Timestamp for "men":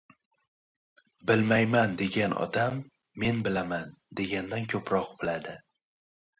3.25-3.45